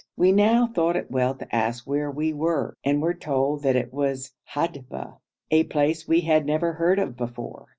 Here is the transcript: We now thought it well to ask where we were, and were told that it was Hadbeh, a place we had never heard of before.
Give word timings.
We 0.17 0.31
now 0.31 0.65
thought 0.65 0.95
it 0.95 1.11
well 1.11 1.35
to 1.35 1.55
ask 1.55 1.85
where 1.85 2.09
we 2.09 2.33
were, 2.33 2.75
and 2.83 3.03
were 3.03 3.13
told 3.13 3.61
that 3.61 3.75
it 3.75 3.93
was 3.93 4.33
Hadbeh, 4.45 5.17
a 5.51 5.63
place 5.65 6.07
we 6.07 6.21
had 6.21 6.43
never 6.43 6.73
heard 6.73 6.97
of 6.97 7.15
before. 7.15 7.67